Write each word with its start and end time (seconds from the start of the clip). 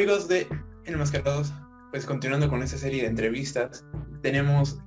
amigos 0.00 0.28
de 0.28 0.48
Enmascarados, 0.86 1.52
pues 1.90 2.06
continuando 2.06 2.48
con 2.48 2.62
esta 2.62 2.78
serie 2.78 3.02
de 3.02 3.08
entrevistas, 3.08 3.84
tenemos 4.22 4.78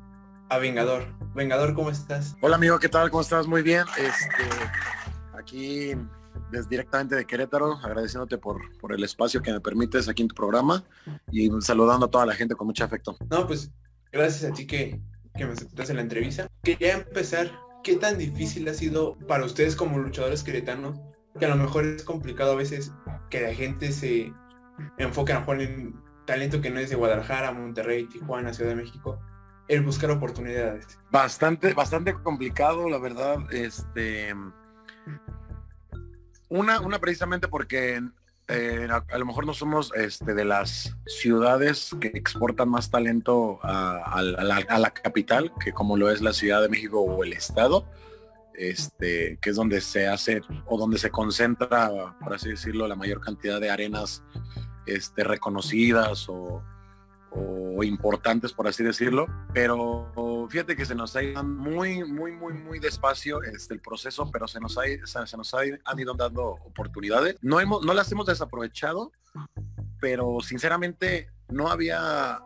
a 0.49 0.57
Vengador. 0.57 1.05
Vengador, 1.35 1.75
¿cómo 1.75 1.91
estás? 1.91 2.35
Hola 2.41 2.55
amigo, 2.55 2.79
¿qué 2.79 2.89
tal? 2.89 3.11
¿Cómo 3.11 3.21
estás? 3.21 3.45
Muy 3.45 3.61
bien. 3.61 3.85
Este, 3.95 4.43
aquí 5.37 5.91
desde 6.51 6.67
directamente 6.67 7.15
de 7.15 7.25
Querétaro, 7.25 7.73
agradeciéndote 7.83 8.39
por, 8.39 8.59
por 8.79 8.91
el 8.91 9.03
espacio 9.03 9.39
que 9.43 9.51
me 9.51 9.59
permites 9.59 10.09
aquí 10.09 10.23
en 10.23 10.29
tu 10.29 10.33
programa 10.33 10.83
y 11.31 11.47
saludando 11.61 12.07
a 12.07 12.09
toda 12.09 12.25
la 12.25 12.33
gente 12.33 12.55
con 12.55 12.65
mucho 12.65 12.83
afecto. 12.83 13.15
No, 13.29 13.45
pues 13.45 13.69
gracias 14.11 14.51
a 14.51 14.55
ti 14.55 14.65
que, 14.65 14.99
que 15.35 15.45
me 15.45 15.53
aceptaste 15.53 15.93
la 15.93 16.01
entrevista. 16.01 16.47
Quería 16.63 16.93
empezar, 16.93 17.51
¿qué 17.83 17.97
tan 17.97 18.17
difícil 18.17 18.67
ha 18.67 18.73
sido 18.73 19.15
para 19.27 19.45
ustedes 19.45 19.75
como 19.75 19.99
luchadores 19.99 20.43
queretanos? 20.43 20.99
Que 21.39 21.45
a 21.45 21.49
lo 21.49 21.55
mejor 21.55 21.85
es 21.85 22.03
complicado 22.03 22.53
a 22.53 22.55
veces 22.55 22.91
que 23.29 23.41
la 23.41 23.53
gente 23.53 23.91
se 23.91 24.33
enfoque 24.97 25.33
a 25.33 25.45
lo 25.45 25.61
en 25.61 25.95
talento 26.25 26.61
que 26.61 26.69
no 26.69 26.79
es 26.79 26.89
de 26.89 26.95
Guadalajara, 26.95 27.51
Monterrey, 27.51 28.05
Tijuana, 28.05 28.53
Ciudad 28.53 28.71
de 28.71 28.75
México, 28.77 29.19
el 29.67 29.81
buscar 29.81 30.11
oportunidades. 30.11 30.99
Bastante, 31.11 31.73
bastante 31.73 32.13
complicado, 32.13 32.89
la 32.89 32.97
verdad. 32.97 33.37
Este, 33.51 34.33
una, 36.49 36.79
una 36.81 36.99
precisamente 36.99 37.47
porque 37.47 38.01
eh, 38.49 38.87
a, 38.89 39.17
lo 39.17 39.25
mejor 39.25 39.45
no 39.45 39.53
somos 39.53 39.91
este, 39.95 40.33
de 40.33 40.43
las 40.43 40.95
ciudades 41.05 41.95
que 42.01 42.07
exportan 42.09 42.69
más 42.69 42.91
talento 42.91 43.59
a, 43.63 44.21
la, 44.21 44.91
capital, 44.91 45.51
que 45.63 45.71
como 45.71 45.95
lo 45.97 46.11
es 46.11 46.21
la 46.21 46.33
Ciudad 46.33 46.61
de 46.61 46.69
México 46.69 46.99
o 46.99 47.23
el 47.23 47.33
Estado, 47.33 47.85
este, 48.55 49.37
que 49.41 49.49
es 49.49 49.55
donde 49.55 49.81
se 49.81 50.07
hace 50.07 50.41
o 50.65 50.77
donde 50.77 50.97
se 50.97 51.09
concentra, 51.09 52.17
por 52.19 52.33
así 52.33 52.49
decirlo, 52.49 52.87
la 52.87 52.95
mayor 52.95 53.19
cantidad 53.19 53.59
de 53.59 53.69
arenas 53.69 54.23
este, 54.85 55.23
reconocidas 55.23 56.27
o, 56.29 56.61
importantes, 57.81 58.53
por 58.53 58.67
así 58.67 58.83
decirlo, 58.83 59.25
pero 59.53 60.47
fíjate 60.47 60.75
que 60.75 60.85
se 60.85 60.93
nos 60.93 61.15
ha 61.15 61.23
ido 61.23 61.43
muy, 61.43 62.03
muy, 62.03 62.31
muy, 62.31 62.53
muy 62.53 62.79
despacio 62.79 63.41
este, 63.41 63.73
el 63.73 63.81
proceso, 63.81 64.29
pero 64.31 64.47
se 64.47 64.59
nos, 64.59 64.77
ha, 64.77 64.83
se 65.25 65.35
nos 65.35 65.53
ha, 65.53 65.57
han 65.83 65.99
ido 65.99 66.13
dando 66.13 66.59
oportunidades. 66.63 67.35
No, 67.41 67.59
hemos, 67.59 67.83
no 67.83 67.93
las 67.93 68.09
hemos 68.11 68.27
desaprovechado, 68.27 69.11
pero 69.99 70.37
sinceramente 70.41 71.29
no 71.49 71.67
había 71.67 72.39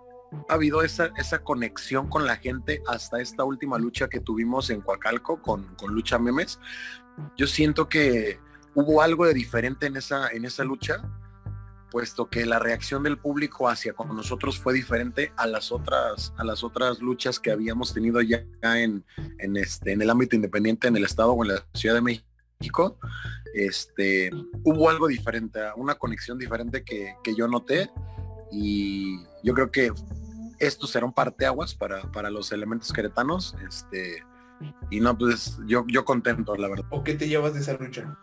habido 0.50 0.81
esa, 0.81 1.11
esa 1.17 1.44
conexión 1.44 2.09
con 2.09 2.25
la 2.25 2.38
gente 2.38 2.81
hasta 2.88 3.22
esta 3.22 3.44
última 3.44 3.78
lucha 3.78 4.08
que 4.08 4.20
tuvimos 4.20 4.69
en 4.69 4.81
Coacalco 4.81 5.42
con, 5.42 5.75
con 5.75 5.94
Lucha 5.94 6.19
Memes. 6.19 6.59
Yo 7.36 7.47
siento 7.47 7.89
que 7.89 8.39
hubo 8.75 9.02
algo 9.02 9.25
de 9.25 9.34
diferente 9.34 9.88
en 9.88 9.97
esa, 9.97 10.30
en 10.30 10.45
esa 10.45 10.64
lucha 10.64 11.02
puesto 11.89 12.30
que 12.30 12.45
la 12.45 12.59
reacción 12.59 13.03
del 13.03 13.17
público 13.17 13.69
hacia 13.69 13.94
con 13.94 14.09
nosotros 14.16 14.59
fue 14.59 14.73
diferente 14.73 15.31
a 15.38 15.47
las 15.47 15.72
otras 15.72 16.34
a 16.38 16.44
las 16.44 16.64
otras 16.64 17.00
luchas 17.00 17.39
que 17.39 17.52
habíamos 17.52 17.94
tenido 17.94 18.22
ya 18.22 18.44
en, 18.62 19.06
en 19.39 19.58
este 19.58 19.94
en 19.94 20.02
el 20.02 20.09
ámbito 20.09 20.36
independiente 20.36 20.88
en 20.88 20.97
el 20.97 21.06
estado 21.06 21.31
o 21.31 21.44
en 21.44 21.53
la 21.53 21.66
Ciudad 21.73 21.95
de 21.95 22.02
México 22.02 23.00
este 23.53 24.31
hubo 24.64 24.89
algo 24.89 25.08
diferente 25.08 25.59
una 25.78 25.95
conexión 25.95 26.38
diferente 26.38 26.84
que, 26.84 27.16
que 27.23 27.36
yo 27.36 27.47
noté 27.47 27.89
y 28.52 29.20
yo 29.44 29.53
creo 29.53 29.72
que 29.72 29.92
esto 30.59 30.88
será 30.88 31.06
un 31.06 31.14
parteaguas 31.14 31.76
para, 31.76 32.12
para 32.12 32.30
los 32.30 32.52
elementos 32.52 32.92
queretanos 32.92 33.56
este 33.67 34.23
y 34.90 35.00
no 35.00 35.16
pues 35.17 35.59
yo 35.67 35.86
yo 35.88 36.03
contento 36.03 36.56
la 36.56 36.68
verdad 36.68 36.86
o 36.90 37.03
qué 37.03 37.14
te 37.14 37.28
llevas 37.28 37.53
de 37.53 37.59
esa 37.59 37.73
lucha 37.73 38.18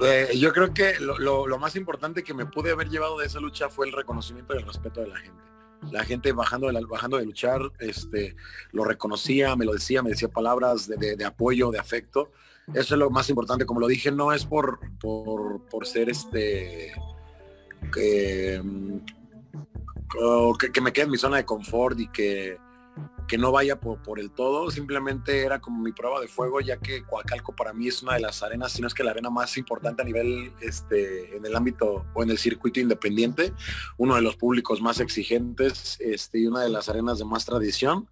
eh, 0.00 0.30
yo 0.36 0.52
creo 0.52 0.74
que 0.74 0.94
lo, 0.98 1.46
más 1.58 1.76
importante 1.76 2.24
que 2.24 2.34
me 2.34 2.46
pude 2.46 2.72
haber 2.72 2.88
llevado 2.88 3.18
de 3.18 3.26
esa 3.26 3.40
lucha 3.40 3.68
fue 3.68 3.86
el 3.86 3.92
reconocimiento 3.92 4.54
y 4.54 4.58
el 4.58 4.66
respeto 4.66 5.00
de 5.00 5.08
la 5.08 5.16
gente. 5.16 5.42
La 5.92 6.04
gente 6.04 6.32
bajando 6.32 6.70
de, 6.70 6.84
bajando 6.84 7.16
de 7.16 7.24
luchar, 7.24 7.60
este, 7.78 8.36
lo 8.72 8.84
reconocía, 8.84 9.54
me 9.56 9.64
lo 9.64 9.72
decía, 9.72 10.02
me 10.02 10.10
decía 10.10 10.28
palabras 10.28 10.88
de, 10.88 11.24
apoyo, 11.24 11.70
de 11.70 11.78
afecto. 11.78 12.32
Eso 12.74 12.94
es 12.94 12.98
lo 12.98 13.10
más 13.10 13.30
importante. 13.30 13.64
Como 13.64 13.80
lo 13.80 13.86
dije, 13.86 14.10
no 14.10 14.32
es 14.32 14.44
por, 14.44 14.80
por, 14.98 15.64
por 15.66 15.86
ser 15.86 16.10
este 16.10 16.92
que, 17.92 18.60
mm, 20.14 20.72
que, 20.72 20.80
me 20.80 20.92
quede 20.92 21.04
en 21.04 21.10
mi 21.10 21.18
zona 21.18 21.38
de 21.38 21.44
confort 21.44 21.98
y 21.98 22.08
que 22.08 22.58
que 23.30 23.38
no 23.38 23.52
vaya 23.52 23.78
por, 23.78 24.18
el 24.18 24.32
todo, 24.32 24.72
simplemente 24.72 25.44
era 25.44 25.60
como 25.60 25.80
mi 25.80 25.92
prueba 25.92 26.20
de 26.20 26.26
fuego, 26.26 26.60
ya 26.60 26.78
que 26.78 27.04
Coacalco 27.04 27.54
para 27.54 27.72
mí 27.72 27.86
es 27.86 28.02
una 28.02 28.14
de 28.14 28.20
las 28.20 28.42
arenas, 28.42 28.72
si 28.72 28.82
no 28.82 28.88
es 28.88 28.94
que 28.94 29.04
la 29.04 29.12
arena 29.12 29.30
más 29.30 29.56
importante 29.56 30.02
a 30.02 30.04
nivel 30.04 30.52
este, 30.60 31.36
en 31.36 31.46
el 31.46 31.54
ámbito 31.54 32.06
o 32.12 32.22
en 32.24 32.30
el 32.30 32.38
circuito 32.38 32.80
independiente, 32.80 33.52
uno 33.98 34.16
de 34.16 34.22
los 34.22 34.34
públicos 34.34 34.80
más 34.82 34.98
exigentes 34.98 35.96
este, 36.00 36.40
y 36.40 36.46
una 36.46 36.62
de 36.62 36.70
las 36.70 36.88
arenas 36.88 37.18
de 37.18 37.24
más 37.24 37.44
tradición. 37.44 38.08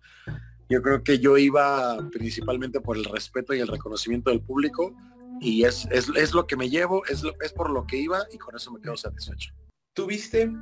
Yo 0.68 0.82
creo 0.82 1.02
que 1.02 1.18
yo 1.18 1.36
iba 1.36 1.98
principalmente 2.12 2.80
por 2.80 2.96
el 2.96 3.04
respeto 3.04 3.54
y 3.54 3.58
el 3.58 3.66
reconocimiento 3.66 4.30
del 4.30 4.40
público 4.40 4.94
y 5.40 5.64
es, 5.64 5.88
es, 5.90 6.32
lo 6.32 6.46
que 6.46 6.56
me 6.56 6.70
llevo, 6.70 7.04
es, 7.06 7.24
es 7.42 7.52
por 7.52 7.70
lo 7.70 7.88
que 7.88 7.96
iba 7.96 8.24
y 8.32 8.38
con 8.38 8.54
eso 8.54 8.70
me 8.70 8.80
quedo 8.80 8.96
satisfecho. 8.96 9.52
¿Tuviste 9.94 10.52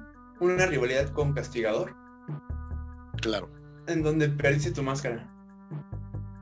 una 0.40 0.66
rivalidad 0.66 1.10
con 1.10 1.32
Castigador? 1.32 1.94
Claro 3.20 3.56
en 3.86 4.02
donde 4.02 4.28
perdiste 4.28 4.72
tu 4.72 4.82
máscara. 4.82 5.32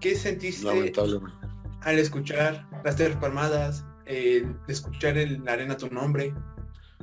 ¿Qué 0.01 0.17
sentiste 0.17 0.69
al 1.81 1.99
escuchar 1.99 2.67
las 2.85 2.97
tres 2.97 3.17
palmadas, 3.17 3.85
eh, 4.07 4.47
escuchar 4.69 5.19
en 5.19 5.45
la 5.45 5.53
arena 5.53 5.77
tu 5.77 5.89
nombre? 5.89 6.35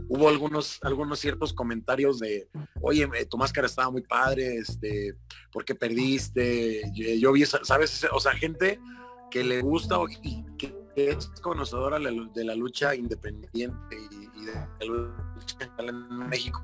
Hubo 0.08 0.28
algunos, 0.28 0.80
algunos 0.82 1.20
ciertos 1.20 1.54
comentarios 1.54 2.20
de, 2.20 2.48
oye, 2.82 3.08
tu 3.30 3.38
máscara 3.38 3.68
estaba 3.68 3.90
muy 3.90 4.02
padre, 4.02 4.58
este, 4.58 5.16
¿por 5.52 5.64
qué 5.64 5.74
perdiste? 5.74 6.82
Yo, 6.94 7.32
vi, 7.32 7.46
¿sabes? 7.46 8.06
O 8.12 8.20
sea, 8.20 8.34
gente 8.34 8.80
que 9.30 9.44
le 9.44 9.62
gusta 9.62 9.98
y 10.24 10.44
que 10.58 10.76
es 10.96 11.30
conocedora 11.42 11.98
de 12.00 12.44
la 12.44 12.56
lucha 12.56 12.94
independiente 12.94 13.98
y, 14.12 14.46
de 14.46 14.54
la 14.54 14.68
lucha 14.80 15.58
en 15.78 16.30
México, 16.30 16.62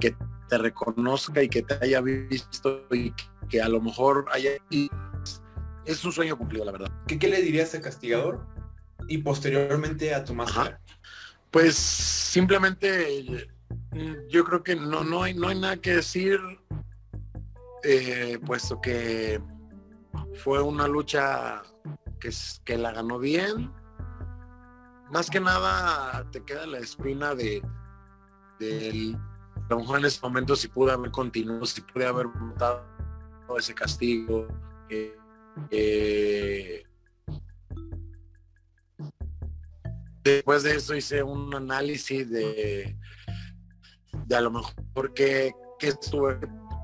que 0.00 0.16
te 0.48 0.58
reconozca 0.58 1.42
y 1.42 1.48
que 1.48 1.62
te 1.62 1.74
haya 1.80 2.00
visto 2.00 2.86
y 2.90 3.14
que 3.48 3.62
a 3.62 3.68
lo 3.68 3.80
mejor 3.80 4.26
haya... 4.32 4.50
es 5.84 6.04
un 6.04 6.12
sueño 6.12 6.36
cumplido, 6.36 6.64
la 6.64 6.72
verdad. 6.72 6.92
¿Qué, 7.06 7.18
qué 7.18 7.28
le 7.28 7.40
dirías 7.40 7.74
a 7.74 7.80
Castigador 7.80 8.44
y 9.06 9.18
posteriormente 9.18 10.14
a 10.14 10.24
tu 10.24 10.34
máscara? 10.34 10.80
Pues 11.50 11.76
simplemente 11.76 13.48
yo 14.28 14.44
creo 14.44 14.62
que 14.62 14.76
no, 14.76 15.04
no, 15.04 15.22
hay, 15.22 15.34
no 15.34 15.48
hay 15.48 15.58
nada 15.58 15.76
que 15.76 15.96
decir, 15.96 16.40
eh, 17.84 18.38
puesto 18.44 18.80
que 18.80 19.40
fue 20.42 20.62
una 20.62 20.86
lucha 20.86 21.62
que, 22.20 22.30
que 22.64 22.78
la 22.78 22.92
ganó 22.92 23.18
bien. 23.18 23.72
Más 25.12 25.28
que 25.28 25.40
nada 25.40 26.24
te 26.30 26.44
queda 26.44 26.66
la 26.66 26.78
espina 26.78 27.34
de 27.34 27.62
del 28.60 29.16
lo 29.70 29.80
mejor 29.80 29.98
en 30.00 30.04
ese 30.04 30.20
momento 30.20 30.56
si 30.56 30.68
pude 30.68 30.92
haber 30.92 31.10
continuado, 31.10 31.64
si 31.64 31.80
pude 31.80 32.06
haber 32.06 32.26
montado 32.26 32.84
ese 33.56 33.74
castigo. 33.74 34.46
Eh, 34.88 35.16
eh, 35.70 36.84
después 40.24 40.62
de 40.64 40.76
eso 40.76 40.94
hice 40.94 41.22
un 41.22 41.54
análisis 41.54 42.28
de, 42.30 42.96
a 44.34 44.40
lo 44.40 44.50
mejor 44.50 45.14
qué, 45.14 45.52
estuve 45.80 46.38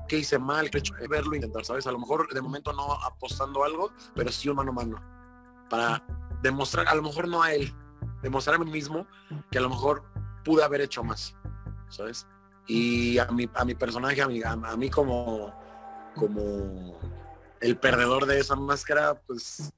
qué 0.07 0.19
hice 0.19 0.39
mal, 0.39 0.69
qué 0.69 0.77
hecho, 0.77 0.93
verlo, 1.09 1.35
intentar, 1.35 1.65
¿sabes? 1.65 1.85
A 1.87 1.91
lo 1.91 1.99
mejor 1.99 2.33
de 2.33 2.41
momento 2.41 2.71
no 2.71 2.93
apostando 2.93 3.63
algo, 3.65 3.91
pero 4.15 4.31
sí 4.31 4.47
un 4.47 4.55
mano 4.55 4.71
a 4.71 4.75
mano. 4.75 5.03
Para 5.69 6.01
demostrar, 6.41 6.87
a 6.87 6.95
lo 6.95 7.01
mejor 7.01 7.27
no 7.27 7.43
a 7.43 7.53
él, 7.53 7.73
demostrar 8.21 8.55
a 8.55 8.59
mí 8.59 8.71
mismo 8.71 9.05
que 9.51 9.57
a 9.57 9.61
lo 9.61 9.69
mejor 9.69 10.03
pude 10.45 10.63
haber 10.63 10.79
hecho 10.79 11.03
más, 11.03 11.35
¿sabes? 11.89 12.25
Y 12.67 13.17
a 13.17 13.25
mi, 13.27 13.49
a 13.53 13.63
mi 13.63 13.75
personaje, 13.75 14.21
a 14.21 14.27
mí, 14.27 14.41
a, 14.43 14.55
mí 14.55 14.89
como, 14.89 15.53
como 16.15 16.99
el 17.61 17.77
perdedor 17.77 18.25
de 18.25 18.39
esa 18.39 18.55
máscara, 18.55 19.19
pues 19.25 19.71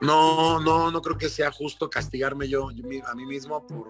no, 0.00 0.60
no, 0.60 0.90
no 0.90 1.02
creo 1.02 1.18
que 1.18 1.28
sea 1.28 1.52
justo 1.52 1.90
castigarme 1.90 2.48
yo, 2.48 2.68
a 2.68 3.14
mí 3.14 3.26
mismo 3.26 3.66
por, 3.66 3.88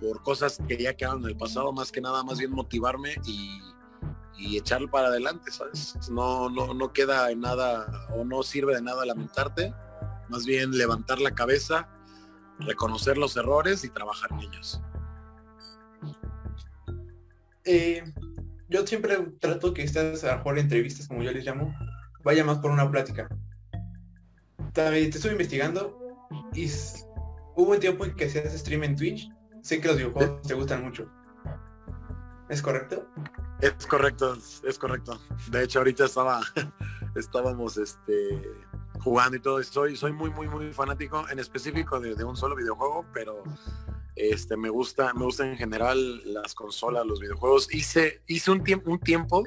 por, 0.00 0.22
cosas 0.22 0.58
que 0.68 0.76
ya 0.76 0.94
quedaron 0.94 1.22
en 1.22 1.30
el 1.30 1.36
pasado, 1.36 1.72
más 1.72 1.90
que 1.90 2.00
nada, 2.00 2.22
más 2.22 2.38
bien 2.38 2.52
motivarme 2.52 3.16
y, 3.26 3.60
y 4.38 4.56
echarlo 4.56 4.90
para 4.90 5.08
adelante, 5.08 5.50
¿sabes? 5.50 5.96
No, 6.10 6.48
no, 6.48 6.72
no 6.72 6.92
queda 6.92 7.30
en 7.30 7.40
nada 7.40 8.08
o 8.14 8.24
no 8.24 8.42
sirve 8.42 8.74
de 8.74 8.82
nada 8.82 9.04
lamentarte, 9.04 9.74
más 10.28 10.46
bien 10.46 10.70
levantar 10.70 11.20
la 11.20 11.34
cabeza, 11.34 11.88
reconocer 12.60 13.18
los 13.18 13.36
errores 13.36 13.84
y 13.84 13.90
trabajar 13.90 14.30
en 14.32 14.40
ellos. 14.40 14.80
Eh, 17.64 18.02
yo 18.68 18.86
siempre 18.86 19.16
trato 19.40 19.74
que 19.74 19.82
estas 19.82 20.24
a 20.24 20.36
mejor 20.36 20.58
entrevistas, 20.58 21.08
como 21.08 21.22
yo 21.22 21.32
les 21.32 21.44
llamo, 21.44 21.74
vaya 22.22 22.44
más 22.44 22.58
por 22.58 22.70
una 22.70 22.90
plática. 22.90 23.28
También 24.72 25.10
te 25.10 25.16
estoy 25.16 25.32
investigando 25.32 25.98
y 26.54 26.70
hubo 27.56 27.72
un 27.72 27.80
tiempo 27.80 28.04
en 28.04 28.14
que 28.14 28.26
hacías 28.26 28.52
stream 28.56 28.84
en 28.84 28.96
Twitch. 28.96 29.28
Sé 29.62 29.80
que 29.80 29.88
los 29.88 29.96
videojuegos 29.96 30.46
te 30.46 30.54
gustan 30.54 30.82
mucho. 30.82 31.10
¿Es 32.48 32.62
correcto? 32.62 33.06
Es 33.60 33.86
correcto, 33.86 34.36
es 34.66 34.78
correcto. 34.78 35.20
De 35.50 35.64
hecho, 35.64 35.80
ahorita 35.80 36.06
estaba, 36.06 36.40
estábamos 37.14 37.76
este, 37.76 38.42
jugando 39.00 39.36
y 39.36 39.40
todo. 39.40 39.62
Soy, 39.62 39.96
soy 39.96 40.12
muy, 40.12 40.30
muy, 40.30 40.48
muy 40.48 40.72
fanático, 40.72 41.28
en 41.28 41.38
específico 41.38 42.00
de, 42.00 42.24
un 42.24 42.36
solo 42.36 42.56
videojuego, 42.56 43.04
pero 43.12 43.42
este, 44.16 44.56
me 44.56 44.68
gusta, 44.68 45.14
me 45.14 45.24
gusta 45.24 45.46
en 45.46 45.56
general 45.56 46.22
las 46.32 46.54
consolas, 46.54 47.06
los 47.06 47.20
videojuegos. 47.20 47.72
Hice, 47.72 48.22
hice 48.26 48.50
un 48.50 48.62
tiempo, 48.62 48.90
un 48.90 49.00
tiempo, 49.00 49.44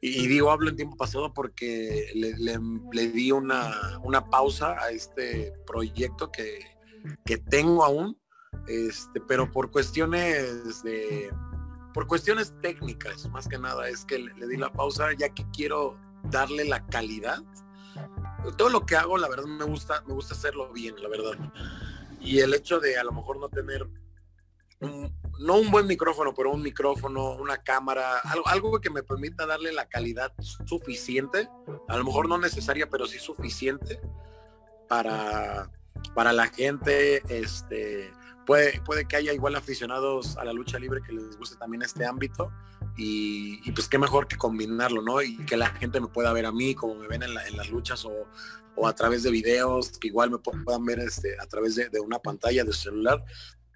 y, 0.00 0.28
digo 0.28 0.50
hablo 0.50 0.70
en 0.70 0.76
tiempo 0.76 0.96
pasado 0.96 1.34
porque 1.34 2.10
le, 2.14 3.08
di 3.08 3.32
una, 3.32 3.98
una, 4.04 4.30
pausa 4.30 4.80
a 4.80 4.90
este 4.90 5.52
proyecto 5.66 6.30
que, 6.30 6.60
que 7.24 7.38
tengo 7.38 7.84
aún, 7.84 8.16
este, 8.68 9.20
pero 9.20 9.50
por 9.50 9.70
cuestiones 9.70 10.82
de 10.84 11.30
por 11.94 12.06
cuestiones 12.06 12.54
técnicas, 12.62 13.28
más 13.30 13.48
que 13.48 13.58
nada, 13.58 13.88
es 13.88 14.04
que 14.04 14.18
le, 14.18 14.46
di 14.46 14.56
la 14.56 14.72
pausa 14.72 15.12
ya 15.18 15.30
que 15.30 15.44
quiero 15.52 15.98
darle 16.30 16.64
la 16.64 16.86
calidad. 16.86 17.42
Todo 18.56 18.68
lo 18.68 18.86
que 18.86 18.94
hago, 18.94 19.18
la 19.18 19.28
verdad, 19.28 19.46
me 19.46 19.64
gusta, 19.64 20.04
me 20.06 20.14
gusta 20.14 20.34
hacerlo 20.34 20.72
bien, 20.72 20.94
la 21.02 21.08
verdad. 21.08 21.52
Y 22.20 22.40
el 22.40 22.54
hecho 22.54 22.80
de 22.80 22.98
a 22.98 23.04
lo 23.04 23.12
mejor 23.12 23.38
no 23.38 23.48
tener 23.48 23.86
no 24.80 25.58
un 25.58 25.70
buen 25.70 25.86
micrófono, 25.86 26.34
pero 26.34 26.52
un 26.52 26.62
micrófono, 26.62 27.32
una 27.32 27.58
cámara, 27.58 28.18
algo, 28.18 28.46
algo 28.48 28.80
que 28.80 28.90
me 28.90 29.02
permita 29.02 29.46
darle 29.46 29.72
la 29.72 29.88
calidad 29.88 30.32
suficiente, 30.66 31.48
a 31.88 31.96
lo 31.96 32.04
mejor 32.04 32.28
no 32.28 32.38
necesaria, 32.38 32.88
pero 32.88 33.06
sí 33.06 33.18
suficiente 33.18 34.00
para, 34.88 35.70
para 36.14 36.32
la 36.32 36.46
gente, 36.46 37.22
este, 37.28 38.12
puede, 38.46 38.80
puede 38.82 39.06
que 39.06 39.16
haya 39.16 39.32
igual 39.32 39.56
aficionados 39.56 40.36
a 40.36 40.44
la 40.44 40.52
lucha 40.52 40.78
libre 40.78 41.02
que 41.02 41.12
les 41.12 41.36
guste 41.36 41.56
también 41.56 41.82
este 41.82 42.04
ámbito 42.06 42.52
y, 43.00 43.70
pues 43.72 43.88
qué 43.88 43.96
mejor 43.96 44.26
que 44.26 44.36
combinarlo, 44.36 45.02
¿no? 45.02 45.22
Y 45.22 45.36
que 45.46 45.56
la 45.56 45.68
gente 45.68 46.00
me 46.00 46.08
pueda 46.08 46.32
ver 46.32 46.46
a 46.46 46.52
mí 46.52 46.74
como 46.74 46.96
me 46.96 47.06
ven 47.06 47.22
en, 47.22 47.32
las 47.32 47.70
luchas 47.70 48.04
o, 48.04 48.86
a 48.86 48.92
través 48.94 49.22
de 49.22 49.30
videos, 49.30 49.98
que 49.98 50.08
igual 50.08 50.30
me 50.30 50.38
puedan 50.38 50.84
ver 50.84 50.98
este, 50.98 51.36
a 51.40 51.46
través 51.46 51.76
de, 51.76 52.00
una 52.00 52.18
pantalla 52.18 52.64
de 52.64 52.72
celular, 52.72 53.24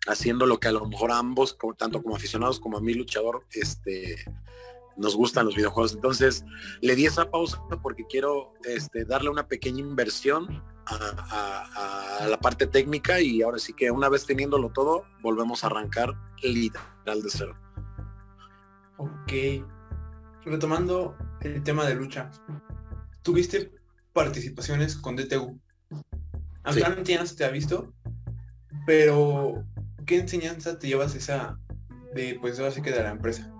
haciendo 0.08 0.44
lo 0.44 0.58
que 0.58 0.68
a 0.68 0.72
lo 0.72 0.86
mejor 0.86 1.12
ambos, 1.12 1.56
tanto 1.78 2.02
como 2.02 2.16
aficionados 2.16 2.58
como 2.58 2.78
a 2.78 2.80
mí 2.80 2.94
luchador, 2.94 3.46
este, 3.52 4.24
nos 4.96 5.14
gustan 5.14 5.46
los 5.46 5.54
videojuegos. 5.54 5.94
Entonces 5.94 6.44
le 6.80 6.96
di 6.96 7.06
esa 7.06 7.30
pausa 7.30 7.62
porque 7.80 8.04
quiero 8.08 8.52
este, 8.64 9.04
darle 9.04 9.30
una 9.30 9.46
pequeña 9.46 9.80
inversión 9.80 10.64
a, 10.86 12.26
la 12.28 12.38
parte 12.40 12.66
técnica 12.66 13.20
y 13.20 13.42
ahora 13.42 13.58
sí 13.58 13.72
que 13.72 13.90
una 13.90 14.08
vez 14.08 14.26
teniéndolo 14.26 14.70
todo, 14.70 15.04
volvemos 15.20 15.62
a 15.62 15.68
arrancar 15.68 16.12
literal 16.42 17.22
de 17.22 17.30
cero. 17.30 17.61
Ok. 19.02 19.32
Retomando 20.44 21.16
el 21.40 21.62
tema 21.62 21.86
de 21.86 21.94
lucha, 21.94 22.30
tuviste 23.22 23.72
participaciones 24.12 24.96
con 24.96 25.16
DTU. 25.16 25.58
Actualmente 26.64 27.12
ya 27.12 27.20
no 27.20 27.26
se 27.26 27.36
te 27.36 27.44
ha 27.44 27.50
visto, 27.50 27.92
pero 28.86 29.64
¿qué 30.06 30.18
enseñanza 30.18 30.78
te 30.78 30.86
llevas 30.86 31.14
esa 31.14 31.58
de 32.14 32.38
pues 32.40 32.58
ahora 32.58 32.72
sí 32.72 32.82
que 32.82 32.92
de 32.92 33.02
la 33.02 33.10
empresa? 33.10 33.52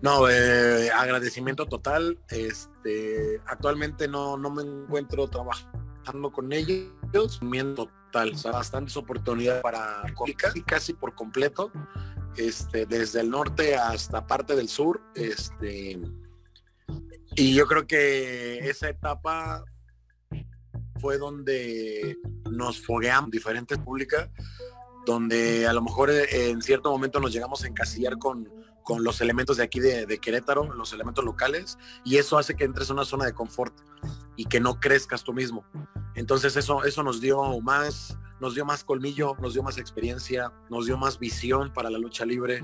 No, 0.00 0.28
eh, 0.28 0.90
agradecimiento 0.90 1.66
total. 1.66 2.18
Este, 2.28 3.40
actualmente 3.46 4.08
no, 4.08 4.36
no 4.36 4.50
me 4.50 4.62
encuentro 4.62 5.28
trabajando 5.28 6.30
con 6.32 6.52
ellos, 6.52 6.92
total, 7.74 8.32
o 8.32 8.36
sea, 8.36 8.52
bastantes 8.52 8.96
oportunidades 8.96 9.62
para 9.62 10.02
casi, 10.36 10.62
casi 10.62 10.92
por 10.94 11.14
completo, 11.14 11.70
este, 12.38 12.86
desde 12.86 13.20
el 13.20 13.30
norte 13.30 13.76
hasta 13.76 14.26
parte 14.26 14.54
del 14.54 14.68
sur, 14.68 15.00
este, 15.14 16.00
y 17.36 17.54
yo 17.54 17.66
creo 17.66 17.86
que 17.86 18.58
esa 18.68 18.88
etapa 18.88 19.64
fue 21.00 21.18
donde 21.18 22.16
nos 22.50 22.84
fogueamos 22.84 23.30
diferentes 23.30 23.78
públicas, 23.78 24.30
donde 25.06 25.66
a 25.66 25.72
lo 25.72 25.82
mejor 25.82 26.10
eh, 26.10 26.50
en 26.50 26.60
cierto 26.62 26.90
momento 26.90 27.20
nos 27.20 27.32
llegamos 27.32 27.64
a 27.64 27.68
encasillar 27.68 28.18
con 28.18 28.48
con 28.88 29.04
los 29.04 29.20
elementos 29.20 29.58
de 29.58 29.64
aquí 29.64 29.80
de, 29.80 30.18
Querétaro, 30.18 30.72
los 30.72 30.94
elementos 30.94 31.22
locales, 31.22 31.76
y 32.06 32.16
eso 32.16 32.38
hace 32.38 32.56
que 32.56 32.64
entres 32.64 32.88
en 32.88 32.94
una 32.94 33.04
zona 33.04 33.26
de 33.26 33.34
confort 33.34 33.78
y 34.34 34.46
que 34.46 34.60
no 34.60 34.80
crezcas 34.80 35.22
tú 35.24 35.34
mismo. 35.34 35.62
Entonces 36.14 36.56
eso, 36.56 36.82
eso 36.84 37.02
nos 37.02 37.20
dio 37.20 37.60
más, 37.60 38.16
nos 38.40 38.54
dio 38.54 38.64
más 38.64 38.84
colmillo, 38.84 39.36
nos 39.40 39.54
dio 39.54 39.62
más 39.62 39.78
experiencia, 39.78 40.52
nos 40.70 40.86
dio 40.86 40.96
más 40.96 41.18
visión 41.18 41.72
para 41.72 41.90
la 41.90 41.98
lucha 41.98 42.24
libre, 42.24 42.62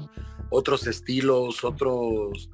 otros 0.50 0.87
estilos, 0.87 1.65
otros, 1.65 2.50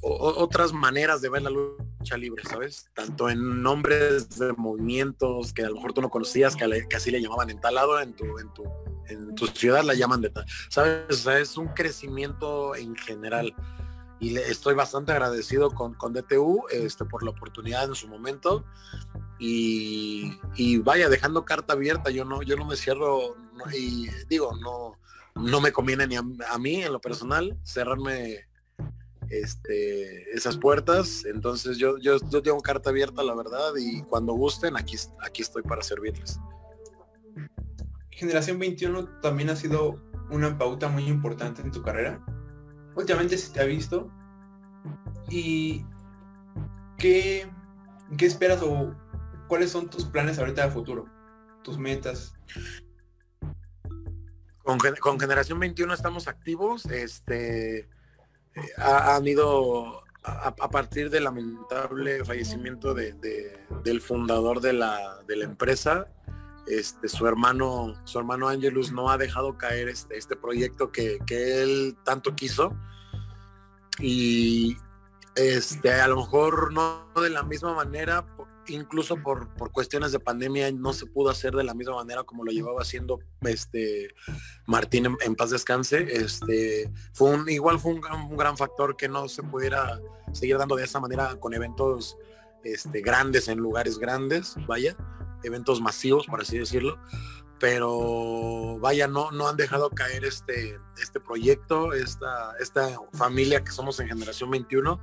otras 0.00 0.72
maneras 0.72 1.20
de 1.20 1.28
ver 1.28 1.42
la 1.42 1.50
lucha 1.50 2.16
libre, 2.16 2.42
¿sabes? 2.44 2.90
Tanto 2.94 3.28
en 3.28 3.62
nombres 3.62 4.38
de 4.38 4.52
movimientos 4.54 5.52
que 5.52 5.64
a 5.64 5.68
lo 5.68 5.76
mejor 5.76 5.92
tú 5.92 6.00
no 6.00 6.10
conocías, 6.10 6.56
que, 6.56 6.86
así 6.94 7.10
le 7.10 7.20
llamaban 7.20 7.50
en 7.50 7.60
tal 7.60 7.74
lado 7.74 8.00
en 8.00 8.14
tu, 8.14 8.38
en 8.38 8.52
tu 8.54 8.64
en 9.10 9.34
tu 9.34 9.46
ciudad 9.48 9.82
la 9.82 9.94
llaman 9.94 10.20
de 10.20 10.30
tal. 10.30 10.46
¿Sabes? 10.68 11.26
es 11.26 11.56
un 11.56 11.68
crecimiento 11.68 12.74
en 12.74 12.94
general. 12.96 13.54
Y 14.20 14.30
le 14.30 14.48
estoy 14.48 14.74
bastante 14.74 15.12
agradecido 15.12 15.70
con, 15.70 15.94
con 15.94 16.12
DTU 16.12 16.64
este, 16.70 17.04
por 17.06 17.22
la 17.22 17.30
oportunidad 17.30 17.84
en 17.84 17.94
su 17.94 18.06
momento. 18.06 18.64
Y, 19.38 20.36
vaya, 20.84 21.08
dejando 21.08 21.46
carta 21.46 21.72
abierta, 21.72 22.10
yo 22.10 22.24
no, 22.26 22.42
yo 22.42 22.56
no 22.56 22.66
me 22.66 22.76
cierro 22.76 23.36
y 23.72 24.08
digo, 24.28 24.54
no, 24.56 24.98
no 25.34 25.60
me 25.60 25.72
conviene 25.72 26.06
ni 26.06 26.16
a, 26.16 26.22
mí 26.58 26.82
en 26.82 26.92
lo 26.92 27.00
personal 27.00 27.58
cerrarme 27.62 28.46
este, 29.30 30.30
esas 30.32 30.58
puertas. 30.58 31.24
Entonces 31.24 31.78
yo, 31.78 31.96
yo, 31.98 32.18
yo 32.30 32.42
tengo 32.42 32.60
carta 32.60 32.90
abierta, 32.90 33.22
la 33.22 33.34
verdad, 33.34 33.72
y 33.78 34.02
cuando 34.02 34.34
gusten, 34.34 34.76
aquí, 34.76 34.96
aquí 35.24 35.40
estoy 35.40 35.62
para 35.62 35.82
servirles. 35.82 36.38
Generación 38.10 38.58
21 38.58 39.20
también 39.22 39.48
ha 39.48 39.56
sido 39.56 39.98
una 40.30 40.58
pauta 40.58 40.88
muy 40.88 41.04
importante 41.04 41.62
en 41.62 41.70
tu 41.70 41.80
carrera. 41.82 42.22
Últimamente 42.94 43.36
se 43.38 43.52
te 43.52 43.60
ha 43.60 43.64
visto. 43.64 44.10
¿Y 45.28 45.84
qué, 46.98 47.48
qué 48.16 48.26
esperas 48.26 48.62
o 48.62 48.94
cuáles 49.48 49.70
son 49.70 49.88
tus 49.88 50.04
planes 50.04 50.38
ahorita 50.38 50.66
de 50.66 50.72
futuro? 50.72 51.06
Tus 51.62 51.78
metas. 51.78 52.34
Con, 55.00 55.18
Generación 55.18 55.58
21 55.58 55.92
estamos 55.94 56.28
activos. 56.28 56.86
Este 56.86 57.78
eh, 57.80 57.86
han 58.78 59.26
ido 59.26 60.02
a, 60.22 60.70
partir 60.70 61.10
del 61.10 61.24
lamentable 61.24 62.24
fallecimiento 62.24 62.94
de, 62.94 63.14
del 63.84 64.00
fundador 64.00 64.60
de 64.60 64.74
la, 64.74 65.22
de 65.26 65.36
la 65.36 65.44
empresa, 65.44 66.08
este, 66.70 67.08
su 67.08 67.26
hermano, 67.26 67.94
su 68.04 68.18
hermano 68.18 68.48
Angelus 68.48 68.92
no 68.92 69.10
ha 69.10 69.18
dejado 69.18 69.58
caer 69.58 69.88
este, 69.88 70.16
este 70.16 70.36
proyecto 70.36 70.92
que, 70.92 71.18
él 71.28 71.96
tanto 72.04 72.34
quiso. 72.34 72.76
Y 73.98 74.76
este, 75.34 75.92
a 75.92 76.08
lo 76.08 76.16
mejor 76.16 76.72
no 76.72 77.06
de 77.20 77.30
la 77.30 77.42
misma 77.42 77.74
manera, 77.74 78.24
incluso 78.68 79.16
por, 79.16 79.48
cuestiones 79.72 80.12
de 80.12 80.20
pandemia 80.20 80.70
no 80.72 80.92
se 80.92 81.06
pudo 81.06 81.30
hacer 81.30 81.54
de 81.54 81.64
la 81.64 81.74
misma 81.74 81.96
manera 81.96 82.22
como 82.24 82.44
lo 82.44 82.52
llevaba 82.52 82.82
haciendo 82.82 83.18
este 83.42 84.14
Martín 84.66 85.16
en, 85.20 85.34
paz 85.34 85.50
descanse. 85.50 86.06
Este, 86.08 86.90
fue 87.12 87.30
un, 87.30 87.48
igual 87.48 87.78
fue 87.78 87.92
un, 87.92 88.00
gran 88.36 88.56
factor 88.56 88.96
que 88.96 89.08
no 89.08 89.28
se 89.28 89.42
pudiera 89.42 90.00
seguir 90.32 90.56
dando 90.58 90.76
de 90.76 90.84
esa 90.84 91.00
manera 91.00 91.34
con 91.36 91.52
eventos 91.52 92.16
este, 92.64 93.00
grandes 93.00 93.48
en 93.48 93.58
lugares 93.58 93.98
grandes, 93.98 94.54
vaya 94.66 94.96
eventos 95.42 95.80
masivos, 95.80 96.26
por 96.26 96.40
así 96.40 96.58
decirlo. 96.58 96.98
Pero 97.58 98.78
vaya, 98.80 99.06
no, 99.06 99.30
no 99.32 99.46
han 99.46 99.58
dejado 99.58 99.90
caer 99.90 100.24
este, 100.24 100.80
este 101.00 101.20
proyecto, 101.20 101.92
esta, 101.92 102.54
esta 102.58 102.98
familia 103.12 103.62
que 103.62 103.70
somos 103.70 104.00
en 104.00 104.08
Generación 104.08 104.50
21. 104.50 104.98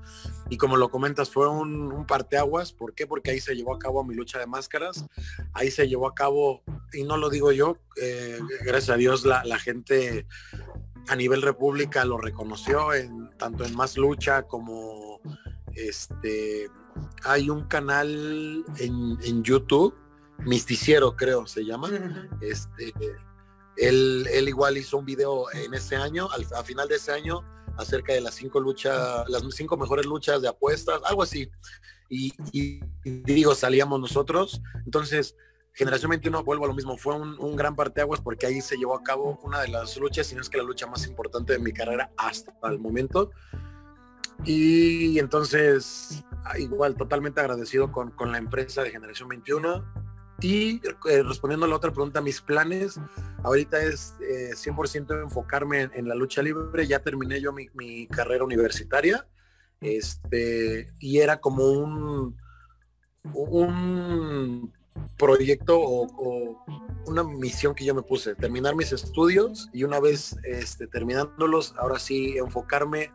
Y 0.50 0.58
como 0.58 0.76
lo 0.76 0.90
comentas, 0.90 1.30
fue 1.30 1.48
un, 1.48 2.08
parteaguas. 2.08 2.74
¿Por 2.74 2.96
qué? 2.96 3.06
Porque 3.06 3.30
ahí 3.30 3.40
se 3.40 3.56
llevó 3.56 3.76
a 3.76 3.80
cabo 3.80 4.04
mi 4.04 4.16
lucha 4.16 4.40
de 4.40 4.48
máscaras. 4.48 5.06
Ahí 5.54 5.70
se 5.70 5.88
llevó 5.88 6.08
a 6.08 6.16
cabo, 6.16 6.64
y 6.94 7.04
no 7.04 7.18
lo 7.18 7.30
digo 7.30 7.52
yo, 7.52 7.78
eh, 8.02 8.40
gracias 8.64 8.90
a 8.90 8.98
Dios 8.98 9.24
la, 9.24 9.44
la 9.46 9.60
gente 9.60 10.26
a 11.10 11.16
nivel 11.16 11.42
república 11.42 12.04
lo 12.06 12.18
reconoció 12.18 12.94
en 12.94 13.30
tanto 13.38 13.64
en 13.64 13.76
más 13.76 13.98
lucha 13.98 14.44
como 14.44 15.22
este 15.74 16.70
hay 17.24 17.50
un 17.50 17.66
canal 17.66 18.64
en, 18.80 19.18
en 19.22 19.44
YouTube 19.44 19.94
Misticiero, 20.40 21.16
creo, 21.16 21.48
se 21.48 21.66
llama. 21.66 21.90
Este, 22.42 22.94
él, 23.76 24.28
él, 24.32 24.48
igual 24.48 24.78
hizo 24.78 24.98
un 24.98 25.06
video 25.06 25.52
en 25.52 25.74
ese 25.74 25.96
año, 25.96 26.30
al, 26.32 26.46
a 26.56 26.64
final 26.64 26.88
de 26.88 26.96
ese 26.96 27.12
año, 27.12 27.44
acerca 27.78 28.14
de 28.14 28.22
las 28.22 28.36
cinco 28.36 28.60
luchas, 28.60 29.28
las 29.30 29.44
cinco 29.56 29.78
mejores 29.78 30.06
luchas 30.06 30.42
de 30.42 30.48
apuestas, 30.48 31.02
algo 31.06 31.24
así. 31.24 31.50
Y, 32.10 32.34
digo, 33.04 33.56
salíamos 33.56 34.00
nosotros. 34.00 34.62
Entonces, 34.86 35.36
Generación 35.74 36.10
21, 36.12 36.44
vuelvo 36.44 36.66
a 36.66 36.68
lo 36.70 36.74
mismo, 36.74 36.98
fue 36.98 37.16
un, 37.16 37.38
un, 37.40 37.56
gran 37.56 37.76
parteaguas 37.76 38.22
porque 38.22 38.48
ahí 38.48 38.62
se 38.62 38.78
llevó 38.78 38.96
a 38.96 39.04
cabo 39.04 39.40
una 39.44 39.62
de 39.62 39.68
las 39.68 39.98
luchas, 39.98 40.26
si 40.26 40.34
no 40.34 40.42
es 40.42 40.50
que 40.50 40.58
la 40.58 40.64
lucha 40.64 40.88
más 40.88 41.06
importante 41.06 41.54
de 41.54 41.60
mi 41.60 41.72
carrera 41.72 42.12
hasta 42.18 42.54
el 42.64 42.80
momento. 42.80 43.32
Y 44.46 45.20
entonces, 45.20 46.24
igual, 46.58 46.96
totalmente 46.96 47.40
agradecido 47.40 47.92
con, 47.92 48.12
con 48.12 48.32
la 48.32 48.38
empresa 48.38 48.84
de 48.84 48.92
Generación 48.92 49.30
21. 49.30 49.84
Y 50.40 50.82
eh, 51.10 51.24
respondiendo 51.24 51.66
a 51.66 51.70
la 51.70 51.76
otra 51.76 51.92
pregunta, 51.92 52.22
mis 52.22 52.42
planes 52.42 53.00
ahorita 53.44 53.82
es 53.82 54.16
eh, 54.22 54.52
100% 54.54 55.24
enfocarme 55.24 55.90
en, 55.94 56.08
la 56.08 56.16
lucha 56.16 56.42
libre. 56.42 56.86
Ya 56.86 57.00
terminé 57.00 57.42
yo 57.42 57.54
mi, 57.54 57.68
mi 57.74 58.08
carrera 58.08 58.44
universitaria 58.44 59.28
este, 59.82 60.92
y 61.00 61.20
era 61.20 61.40
como 61.40 61.64
un, 61.64 62.36
un 63.34 64.74
proyecto 65.18 65.80
o, 65.80 66.06
o, 66.06 66.66
una 67.06 67.24
misión 67.24 67.74
que 67.74 67.86
yo 67.86 67.96
me 67.96 68.02
puse, 68.02 68.36
terminar 68.36 68.76
mis 68.76 68.92
estudios 68.92 69.70
y 69.74 69.84
una 69.84 70.00
vez 70.00 70.36
este, 70.44 70.88
terminándolos, 70.88 71.74
ahora 71.78 72.00
sí 72.00 72.38
enfocarme, 72.38 73.12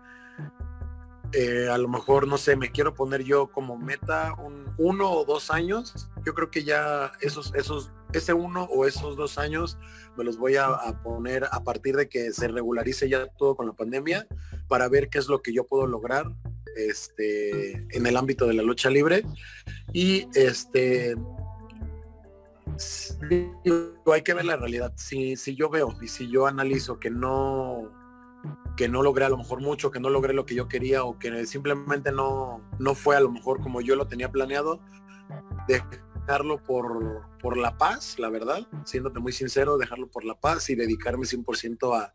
eh, 1.33 1.69
a 1.71 1.79
lo 1.79 1.89
mejor, 1.89 2.27
no 2.27 2.39
sé, 2.39 2.57
me 2.57 2.71
quiero 2.71 2.95
poner 2.95 3.23
yo 3.23 3.51
como 3.51 3.77
meta 3.77 4.35
un 4.35 4.63
uno 4.79 5.11
o 5.11 5.25
dos 5.25 5.51
años, 5.51 6.09
yo 6.25 6.35
creo 6.35 6.51
que 6.51 6.65
ya 6.65 7.13
esos, 7.21 7.55
esos, 7.55 7.93
ese 8.13 8.33
uno 8.33 8.65
o 8.65 8.87
esos 8.87 9.17
dos 9.17 9.39
años 9.39 9.79
me 10.17 10.25
los 10.25 10.39
voy 10.39 10.57
a, 10.57 10.67
a 10.67 11.03
poner 11.03 11.45
a 11.51 11.63
partir 11.63 11.97
de 11.97 12.09
que 12.09 12.33
se 12.33 12.49
regularice 12.49 13.09
ya 13.09 13.27
todo 13.27 13.57
con 13.57 13.67
la 13.67 13.73
pandemia 13.73 14.27
para 14.69 14.89
ver 14.89 15.09
qué 15.09 15.19
es 15.19 15.29
lo 15.29 15.43
que 15.43 15.53
yo 15.53 15.67
puedo 15.67 15.87
lograr 15.87 16.27
este, 16.77 17.73
en 17.97 18.07
el 18.07 18.17
ámbito 18.17 18.47
de 18.47 18.55
la 18.55 18.63
lucha 18.63 18.91
libre. 18.91 19.25
Y 19.93 20.27
este, 20.35 21.15
hay 24.13 24.23
que 24.23 24.35
ver 24.35 24.45
la 24.45 24.57
realidad. 24.57 24.93
Si, 24.97 25.37
si 25.37 25.55
yo 25.55 25.69
veo 25.71 25.97
y 26.01 26.09
si 26.09 26.31
yo 26.31 26.47
analizo 26.47 26.99
que 26.99 27.11
no, 27.11 27.91
que 28.77 28.89
no 28.89 29.03
logré 29.03 29.25
a 29.25 29.29
lo 29.29 29.37
mejor 29.37 29.61
mucho, 29.61 29.91
que 29.91 30.01
no 30.01 30.11
logré 30.11 30.33
lo 30.33 30.47
que 30.47 30.55
yo 30.55 30.69
quería 30.69 31.05
o 31.05 31.19
que 31.19 31.47
simplemente 31.47 32.13
no, 32.13 32.61
no 32.79 32.95
fue 32.95 33.17
a 33.17 33.21
lo 33.21 33.31
mejor 33.31 33.61
como 33.61 33.81
yo 33.81 33.97
lo 33.97 34.07
tenía 34.07 34.31
planeado, 34.31 34.81
dejarlo 35.69 36.63
por, 36.63 37.23
por 37.41 37.57
la 37.57 37.77
paz, 37.77 38.19
la 38.19 38.31
verdad, 38.31 38.67
siéndote 38.85 39.21
muy 39.21 39.33
sincero, 39.33 39.79
dejarlo 39.79 40.09
por 40.09 40.25
la 40.25 40.35
paz 40.35 40.71
y 40.71 40.75
dedicarme 40.75 41.27
100% 41.27 41.97
a, 41.97 42.13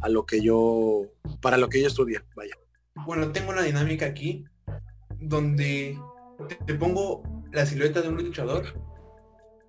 a 0.00 0.08
lo 0.08 0.26
que 0.26 0.42
yo, 0.42 1.02
para 1.40 1.56
lo 1.56 1.68
que 1.68 1.80
yo 1.80 1.86
estudié, 1.86 2.22
vaya. 2.34 2.54
Bueno, 3.06 3.32
tengo 3.32 3.50
una 3.50 3.62
dinámica 3.62 4.06
aquí 4.06 4.44
donde 5.20 5.98
te 6.66 6.74
pongo 6.74 7.22
la 7.52 7.66
silueta 7.66 8.00
de 8.00 8.08
un 8.08 8.16
luchador 8.16 8.64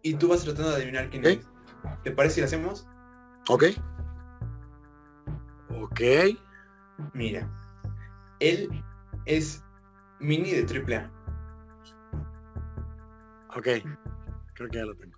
y 0.01 0.15
tú 0.15 0.29
vas 0.29 0.43
tratando 0.43 0.71
de 0.71 0.77
adivinar 0.77 1.09
quién 1.09 1.25
¿Eh? 1.25 1.31
es. 1.33 1.47
¿Te 2.03 2.11
parece 2.11 2.35
si 2.35 2.41
hacemos? 2.41 2.87
Ok. 3.49 3.65
Ok. 5.91 6.01
Mira, 7.13 7.49
él 8.39 8.69
es 9.25 9.63
mini 10.19 10.51
de 10.51 10.63
triple 10.63 10.95
A. 10.95 11.11
Ok, 13.55 13.67
creo 14.53 14.69
que 14.69 14.77
ya 14.77 14.85
lo 14.85 14.95
tengo. 14.95 15.17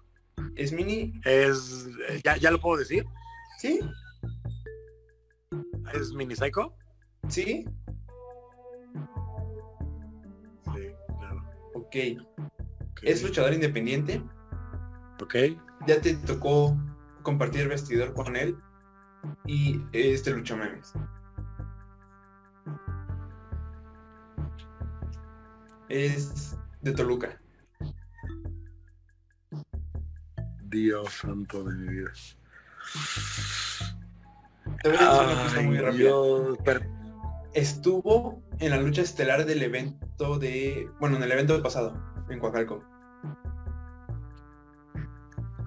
¿Es 0.55 0.71
mini? 0.71 1.21
Es. 1.25 1.87
¿Ya, 2.23 2.37
ya 2.37 2.49
lo 2.49 2.59
puedo 2.59 2.79
decir? 2.79 3.05
Sí. 3.59 3.79
¿Es 5.93 6.11
mini 6.13 6.35
psycho? 6.35 6.75
Sí. 7.27 7.65
Sí, 10.73 10.91
claro. 11.19 11.43
Okay. 11.75 12.17
ok. 12.17 12.99
¿Es 13.03 13.21
luchador 13.21 13.53
independiente? 13.53 14.23
Ok. 15.21 15.35
Ya 15.85 16.01
te 16.01 16.15
tocó 16.15 16.75
compartir 17.21 17.67
vestidor 17.67 18.13
con 18.13 18.35
él 18.35 18.57
y 19.45 19.81
este 19.91 20.31
lucha 20.31 20.55
memes. 20.55 20.93
Es 25.89 26.57
de 26.81 26.91
Toluca. 26.91 27.39
Dios 30.63 31.13
santo 31.13 31.63
de 31.63 31.75
mi 31.75 31.93
vida. 31.93 32.11
Muy 35.63 35.77
rápida. 35.77 35.91
Dios, 35.91 36.57
per... 36.65 36.89
Estuvo 37.53 38.41
en 38.59 38.71
la 38.71 38.77
lucha 38.77 39.03
estelar 39.03 39.45
del 39.45 39.61
evento 39.61 40.39
de. 40.39 40.89
Bueno, 40.99 41.17
en 41.17 41.23
el 41.23 41.31
evento 41.31 41.61
pasado, 41.61 41.95
en 42.29 42.39
Coacalco. 42.39 42.83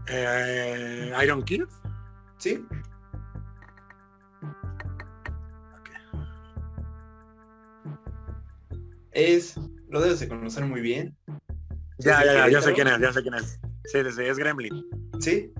Eh, 0.09 1.13
Iron 1.23 1.45
Kid. 1.45 1.63
Sí. 2.39 2.67
Es, 9.17 9.59
lo 9.89 10.03
debes 10.03 10.21
de 10.21 10.29
conocer 10.29 10.67
muy 10.67 10.83
bien. 10.83 11.17
Ya, 11.97 12.23
ya, 12.23 12.35
ya, 12.35 12.49
ya 12.51 12.61
sé 12.61 12.75
quién 12.75 12.87
es, 12.87 13.01
ya 13.01 13.11
sé 13.15 13.23
quién 13.23 13.33
es. 13.33 13.59
Sí, 13.87 13.99
sí, 14.15 14.23
es 14.23 14.37
Gremlin. 14.37 14.85
Sí. 15.21 15.55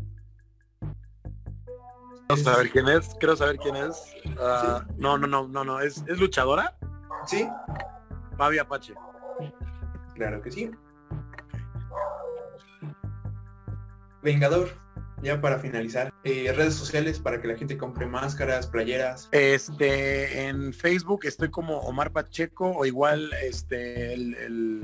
Quiero 2.29 2.43
saber 2.43 2.71
quién 2.71 2.89
es, 2.89 3.09
quiero 3.19 3.35
saber 3.35 3.57
quién 3.57 3.77
es. 3.77 4.15
Uh, 4.27 4.29
¿Sí? 4.29 4.95
No, 4.99 5.17
no, 5.17 5.27
no, 5.27 5.49
no, 5.49 5.65
no, 5.65 5.81
¿Es, 5.81 6.05
¿es 6.07 6.19
luchadora? 6.19 6.77
Sí. 7.27 7.49
Fabi 8.37 8.59
Apache. 8.59 8.93
Claro 10.15 10.43
que 10.43 10.53
sí. 10.53 10.71
Vengador, 14.23 14.69
ya 15.23 15.41
para 15.41 15.59
finalizar, 15.59 16.13
eh, 16.25 16.53
redes 16.53 16.75
sociales 16.75 17.19
para 17.19 17.41
que 17.41 17.49
la 17.49 17.57
gente 17.57 17.77
compre 17.77 18.07
máscaras, 18.07 18.67
playeras. 18.67 19.29
Este, 19.33 20.47
en 20.47 20.73
Facebook 20.73 21.21
estoy 21.25 21.51
como 21.51 21.79
Omar 21.81 22.13
Pacheco 22.13 22.71
o 22.71 22.85
igual 22.85 23.31
este 23.43 24.15
el, 24.15 24.35
el 24.35 24.83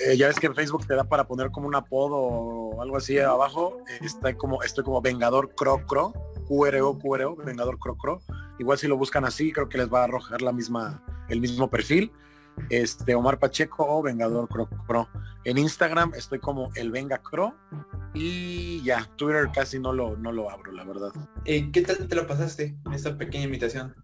eh, 0.00 0.16
ya 0.16 0.28
ves 0.28 0.40
que 0.40 0.46
en 0.46 0.54
Facebook 0.54 0.86
te 0.86 0.94
da 0.94 1.04
para 1.04 1.24
poner 1.24 1.50
como 1.50 1.68
un 1.68 1.74
apodo 1.74 2.16
o 2.16 2.80
algo 2.80 2.96
así 2.96 3.18
abajo. 3.18 3.78
Está 4.00 4.34
como, 4.34 4.62
estoy 4.62 4.82
como 4.82 5.02
Vengador 5.02 5.54
Cro 5.54 5.84
Cro, 5.86 6.12
QRO, 6.48 6.98
QRO, 6.98 7.36
Vengador 7.36 7.78
Cro 7.78 7.96
Cro. 7.96 8.22
Igual 8.58 8.78
si 8.78 8.88
lo 8.88 8.96
buscan 8.96 9.26
así, 9.26 9.52
creo 9.52 9.68
que 9.68 9.78
les 9.78 9.92
va 9.92 10.00
a 10.00 10.04
arrojar 10.04 10.40
la 10.40 10.52
misma, 10.52 11.04
el 11.28 11.40
mismo 11.40 11.68
perfil. 11.68 12.12
Este, 12.68 13.14
Omar 13.14 13.38
Pacheco 13.38 13.86
o 13.88 14.02
Vengador 14.02 14.48
Cro 14.48 14.68
Cro. 14.86 15.08
En 15.44 15.58
Instagram 15.58 16.12
estoy 16.14 16.38
como 16.38 16.70
el 16.74 16.90
Venga 16.90 17.18
Cro. 17.18 17.54
Y 18.14 18.82
ya, 18.82 19.08
Twitter 19.16 19.48
casi 19.52 19.78
no 19.78 19.92
lo, 19.92 20.16
no 20.16 20.32
lo 20.32 20.50
abro, 20.50 20.72
la 20.72 20.84
verdad. 20.84 21.12
Eh, 21.44 21.70
¿Qué 21.72 21.82
tal 21.82 22.08
te 22.08 22.14
lo 22.16 22.26
pasaste 22.26 22.76
en 22.84 22.92
esta 22.92 23.16
pequeña 23.16 23.44
invitación? 23.44 23.94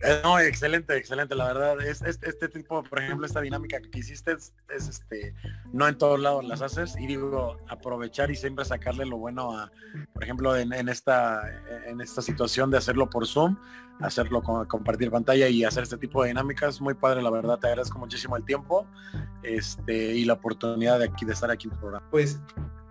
Eh, 0.00 0.20
no, 0.22 0.38
excelente, 0.38 0.96
excelente, 0.96 1.34
la 1.34 1.46
verdad. 1.46 1.80
Es, 1.80 2.02
es, 2.02 2.18
este 2.22 2.48
tipo, 2.48 2.82
por 2.84 3.02
ejemplo, 3.02 3.26
esta 3.26 3.40
dinámica 3.40 3.80
que 3.80 3.98
hiciste 3.98 4.32
es, 4.32 4.52
es, 4.68 4.88
este, 4.88 5.34
no 5.72 5.88
en 5.88 5.98
todos 5.98 6.20
lados 6.20 6.44
las 6.44 6.62
haces 6.62 6.94
y 6.98 7.06
digo, 7.06 7.56
aprovechar 7.68 8.30
y 8.30 8.36
siempre 8.36 8.64
sacarle 8.64 9.06
lo 9.06 9.18
bueno 9.18 9.58
a, 9.58 9.72
por 10.12 10.22
ejemplo, 10.22 10.56
en, 10.56 10.72
en 10.72 10.88
esta, 10.88 11.42
en 11.86 12.00
esta 12.00 12.22
situación 12.22 12.70
de 12.70 12.78
hacerlo 12.78 13.10
por 13.10 13.26
Zoom, 13.26 13.56
hacerlo 14.00 14.42
con 14.42 14.64
compartir 14.66 15.10
pantalla 15.10 15.48
y 15.48 15.64
hacer 15.64 15.82
este 15.82 15.96
tipo 15.96 16.22
de 16.22 16.28
dinámicas, 16.28 16.80
muy 16.80 16.94
padre, 16.94 17.20
la 17.20 17.30
verdad, 17.30 17.58
te 17.58 17.66
agradezco 17.66 17.98
muchísimo 17.98 18.36
el 18.36 18.44
tiempo 18.44 18.86
este, 19.42 20.14
y 20.14 20.24
la 20.24 20.34
oportunidad 20.34 21.00
de 21.00 21.06
aquí 21.06 21.24
de 21.24 21.32
estar 21.32 21.50
aquí 21.50 21.66
en 21.66 21.72
tu 21.72 21.80
programa. 21.80 22.08
Pues 22.10 22.40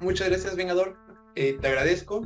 muchas 0.01 0.27
gracias, 0.27 0.55
Vengador, 0.55 0.97
eh, 1.35 1.57
te 1.61 1.67
agradezco. 1.67 2.21